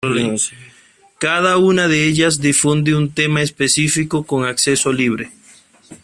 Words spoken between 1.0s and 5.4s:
Cada una de ellas difunde un tema específico con acceso libre.